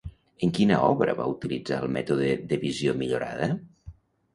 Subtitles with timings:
[0.47, 3.57] En quina obra va utilitzar el mètode de «visió millorada»?